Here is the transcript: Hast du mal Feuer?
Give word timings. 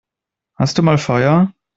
Hast 0.55 0.79
du 0.79 0.81
mal 0.81 0.97
Feuer? 0.97 1.53